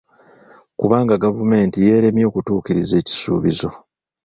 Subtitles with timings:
[0.79, 3.69] Kubanga gavumenti yeeremye okutuukiriza ekisuubizo.